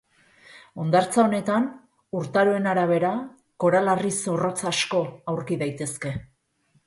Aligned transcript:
Hondartza 0.83 1.19
honetan, 1.23 1.65
urtaroen 2.21 2.69
arabera, 2.71 3.11
koral-harri 3.65 4.13
zorrotz 4.23 4.57
asko 4.73 5.03
aurki 5.35 5.59
daitezke. 5.65 6.15